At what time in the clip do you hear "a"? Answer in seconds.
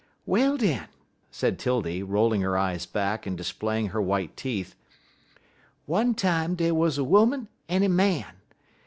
6.97-7.03, 7.83-7.87